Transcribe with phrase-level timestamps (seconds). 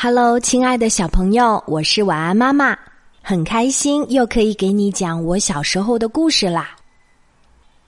[0.00, 2.78] Hello，亲爱的小朋友，我是晚安妈妈，
[3.20, 6.76] 很开心又可以给你讲我小时候的故事啦。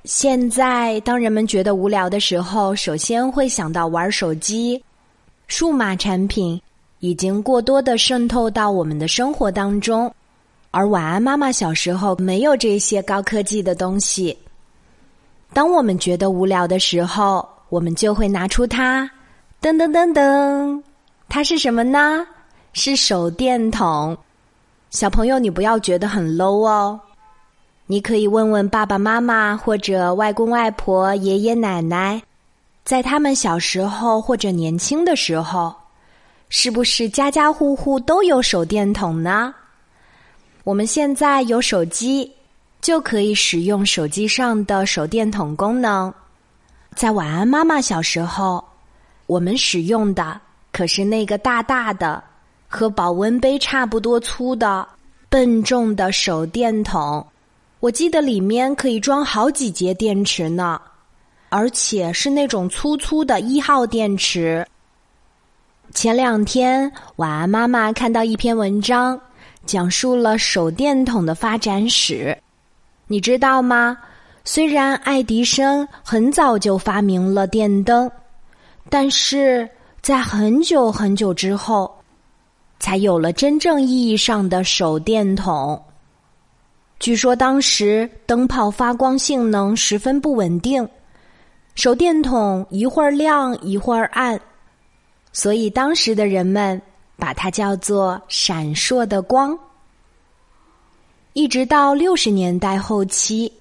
[0.03, 4.83] 现在，当人们觉得无聊的时候，首先会想到玩手机。
[5.47, 6.61] 数码产品
[6.99, 10.13] 已经过多的渗透到我们的生活当中，
[10.73, 14.37] 而晚安妈妈小时候没有这些高科技的东西。
[15.53, 19.09] 当我们觉得无聊的时候，我们就会拿出它，
[19.63, 20.83] 噔噔噔噔。
[21.31, 22.27] 它是什么呢？
[22.73, 24.19] 是手电筒。
[24.91, 26.99] 小朋友，你不要觉得很 low 哦。
[27.87, 32.21] 你可以问问爸爸妈妈或者外公外婆、爷爷奶奶，
[32.85, 35.73] 在他们小时候或者年轻的时候，
[36.49, 39.55] 是不是家家户户都有手电筒呢？
[40.65, 42.33] 我们现在有手机，
[42.81, 46.13] 就可以使用手机上的手电筒功能。
[46.97, 48.65] 在晚安妈妈小时候，
[49.27, 50.41] 我们使用的。
[50.73, 52.23] 可是那个大大的、
[52.69, 54.87] 和保温杯差不多粗的、
[55.29, 57.27] 笨重的手电筒，
[57.81, 60.81] 我记得里面可以装好几节电池呢，
[61.49, 64.65] 而且是那种粗粗的一号电池。
[65.93, 69.21] 前两天，晚安妈妈看到一篇文章，
[69.67, 72.37] 讲述了手电筒的发展史。
[73.09, 73.99] 你知道吗？
[74.45, 78.09] 虽然爱迪生很早就发明了电灯，
[78.89, 79.69] 但是。
[80.03, 81.95] 在很久很久之后，
[82.79, 85.81] 才有了真正意义上的手电筒。
[86.99, 90.89] 据说当时灯泡发光性能十分不稳定，
[91.75, 94.41] 手电筒一会儿亮一会儿暗，
[95.33, 96.81] 所以当时的人们
[97.17, 99.59] 把它叫做“闪烁的光”。
[101.35, 103.53] 一直到六十年代后期，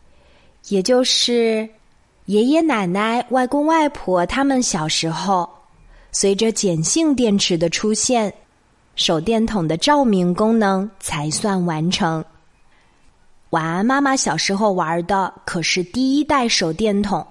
[0.70, 1.68] 也就是
[2.26, 5.50] 爷爷奶奶、外公外婆他们小时候。
[6.12, 8.34] 随着碱性电池的出现，
[8.96, 12.24] 手电筒的照明功能才算完成。
[13.52, 17.26] 晚安妈妈小时候玩的可是第一代手电筒，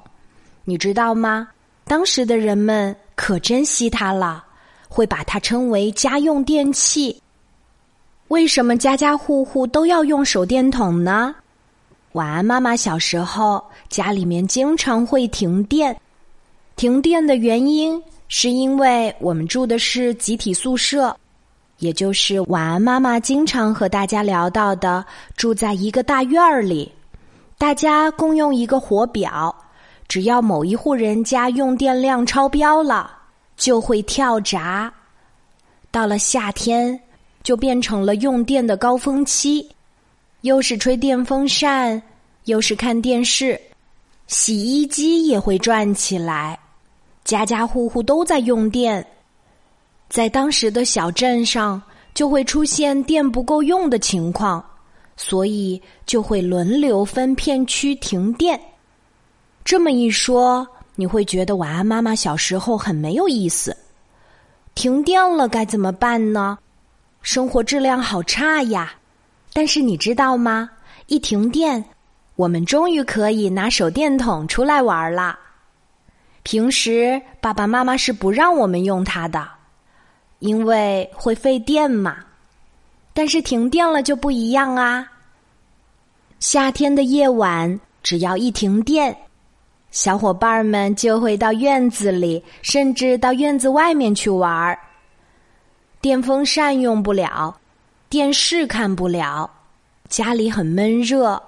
[0.65, 1.49] 你知道吗？
[1.85, 4.45] 当时的人们可珍惜它了，
[4.89, 7.23] 会把它称为家用电器。
[8.29, 11.35] 为什么家家户户都要用手电筒呢？
[12.13, 15.99] 晚安妈妈小时候家里面经常会停电，
[16.77, 18.03] 停电的原因。
[18.29, 21.17] 是因为我们住的是集体宿舍，
[21.79, 26.93] 也就是晚安妈妈经常和大家聊到的，住在一个大院儿里，
[27.57, 29.55] 大家共用一个火表，
[30.07, 33.11] 只要某一户人家用电量超标了，
[33.57, 34.93] 就会跳闸。
[35.91, 37.01] 到了夏天，
[37.43, 39.67] 就变成了用电的高峰期，
[40.43, 42.01] 又是吹电风扇，
[42.45, 43.59] 又是看电视，
[44.27, 46.59] 洗衣机也会转起来。
[47.29, 49.07] 家家户户都在用电，
[50.09, 51.81] 在当时的小镇上
[52.15, 54.65] 就会出现电不够用的情况，
[55.15, 58.59] 所以就会轮流分片区停电。
[59.63, 63.77] 这么一说，你会觉得晚安妈妈小时候很没有意思。
[64.75, 66.57] 停电了该怎么办呢？
[67.21, 68.95] 生活质量好差呀！
[69.53, 70.71] 但是你知道吗？
[71.09, 71.85] 一停电，
[72.37, 75.39] 我们终于可以拿手电筒出来玩了。
[76.49, 79.47] 平时爸爸妈妈是不让我们用它的，
[80.39, 82.17] 因为会费电嘛。
[83.13, 85.07] 但是停电了就不一样啊。
[86.41, 89.15] 夏天的夜晚，只要一停电，
[89.91, 94.79] 小伙伴们就会到院子里，甚至到院子外面去玩儿。
[96.01, 97.55] 电风扇用不了，
[98.09, 99.51] 电视看不了，
[100.09, 101.43] 家里很闷热，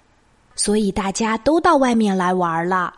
[0.54, 2.92] 所以大家都到外面来玩了。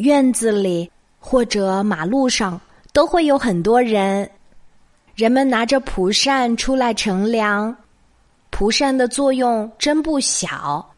[0.00, 2.58] 院子里或者马路上
[2.90, 4.28] 都会有很多人，
[5.14, 7.76] 人们拿着蒲扇出来乘凉。
[8.48, 10.90] 蒲扇的作用真不小，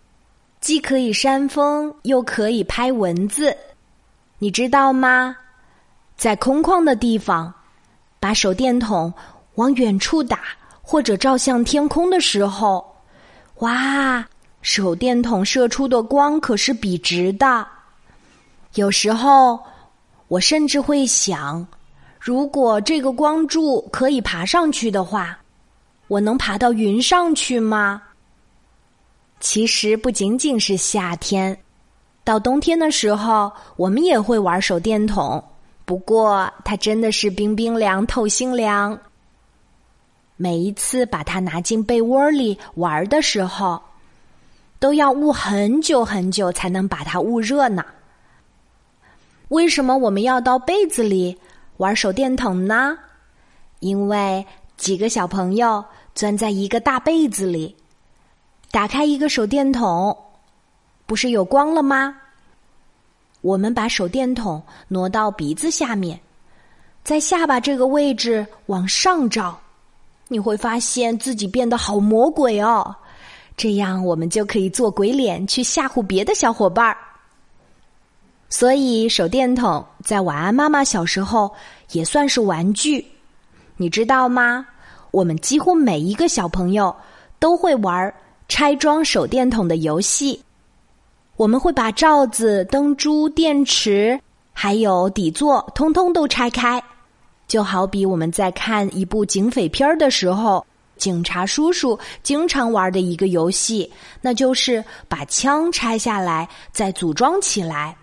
[0.61, 3.57] 既可以扇风，又可以拍蚊子。
[4.39, 5.37] 你知道吗？
[6.17, 7.53] 在空旷的地方，
[8.21, 9.13] 把手电筒
[9.57, 10.39] 往远处打，
[10.81, 12.95] 或者照向天空的时候，
[13.57, 14.25] 哇，
[14.61, 17.67] 手电筒射出的光可是笔直的。
[18.75, 19.61] 有时候，
[20.29, 21.67] 我甚至会想，
[22.19, 25.39] 如果这个光柱可以爬上去的话，
[26.09, 28.03] 我能爬到云上去吗？
[29.41, 31.55] 其实不仅仅是夏天，
[32.25, 35.43] 到冬天的时候，我们也会玩手电筒。
[35.85, 38.99] 不过，它真的是冰冰凉透心凉。
[40.37, 43.83] 每一次把它拿进被窝里玩的时候，
[44.79, 47.85] 都要捂很久很久才能把它捂热呢。
[49.53, 51.37] 为什么我们要到被子里
[51.77, 52.97] 玩手电筒呢？
[53.81, 54.45] 因为
[54.79, 55.85] 几个小朋友
[56.15, 57.77] 钻在一个大被子里，
[58.71, 60.17] 打开一个手电筒，
[61.05, 62.17] 不是有光了吗？
[63.43, 66.19] 我们把手电筒挪到鼻子下面，
[67.05, 69.61] 在下巴这个位置往上照，
[70.29, 72.97] 你会发现自己变得好魔鬼哦。
[73.55, 76.97] 这样我们就可以做鬼脸去吓唬别的小伙伴儿。
[78.53, 81.51] 所以手电筒在晚安妈妈小时候
[81.93, 83.03] 也算是玩具，
[83.79, 84.67] 你知道吗？
[85.11, 86.95] 我们几乎每一个小朋友
[87.39, 88.15] 都会玩
[88.49, 90.39] 拆装手电筒的游戏。
[91.37, 94.21] 我们会把罩子、灯珠、电池，
[94.53, 96.81] 还有底座，通通都拆开，
[97.49, 100.65] 就好比我们在看一部警匪片儿的时候，
[100.99, 103.91] 警察叔叔经常玩的一个游戏，
[104.21, 107.97] 那就是把枪拆下来再组装起来。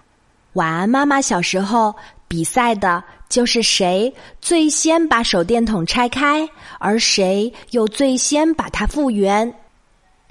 [0.53, 1.95] 晚安，妈妈小时候
[2.27, 6.47] 比赛的就是谁最先把手电筒拆开，
[6.79, 9.53] 而谁又最先把它复原。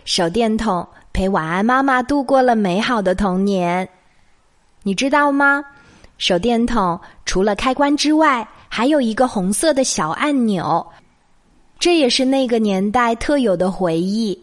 [0.05, 0.87] 手电筒。
[1.11, 3.89] 陪晚安妈妈度过了美好的童年，
[4.85, 5.65] 你知道吗？
[6.17, 10.87] 手电筒除了开关之外，还有一个红色的小按钮，
[11.81, 14.41] 这也是那个年代特有的回忆。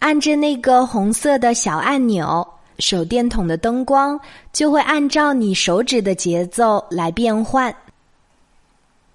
[0.00, 2.46] 按着那个红色的小按钮，
[2.78, 4.18] 手电筒的灯光
[4.52, 7.74] 就会按照你手指的节奏来变换。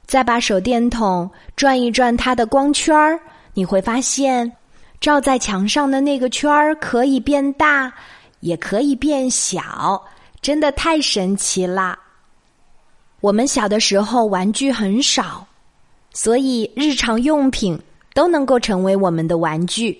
[0.06, 3.20] 再把手电筒转一转，它的光圈儿，
[3.54, 4.52] 你会发现。
[5.00, 7.94] 照在墙上的那个圈儿可以变大，
[8.40, 10.04] 也可以变小，
[10.42, 11.96] 真的太神奇啦！
[13.22, 15.46] 我们小的时候玩具很少，
[16.14, 17.80] 所以日常用品
[18.16, 19.96] 都能够成为我们的玩具。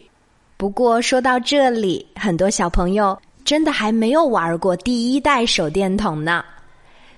[0.58, 3.16] 不过说到这里，很多小朋友
[3.48, 6.44] 真的还没有玩过第一代手电筒呢。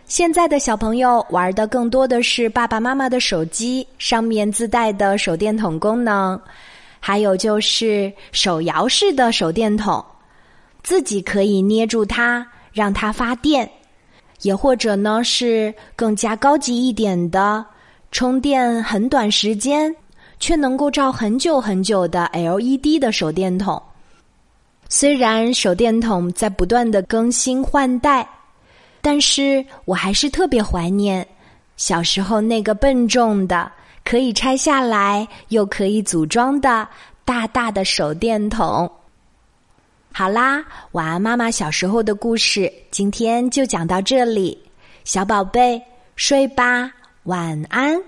[0.06, 6.40] 现在的小朋友玩的更多的是爸爸妈妈的手机上面自带的手电筒功能。
[7.00, 10.06] 还有就是手摇式的手电筒，
[10.84, 13.68] 自己可以捏住它，让它发电；
[14.44, 17.66] 也或者呢是更加高级一点的，
[18.12, 19.96] 充电很短时间，
[20.40, 23.82] 却能够照很久很久的 LED 的手电筒。
[24.90, 28.28] 虽然手电筒在不断的更新换代，
[29.00, 31.26] 但是我还是特别怀念
[31.78, 33.72] 小时候那个笨重的。
[34.02, 36.88] 可以拆下来又可以组装的
[37.24, 38.92] 大大的手电筒。
[40.12, 44.58] 好啦，晚安妈妈小时候的故事今天就讲到这里，
[45.04, 45.80] 小宝贝
[46.16, 46.92] 睡吧，
[47.24, 48.02] 晚安。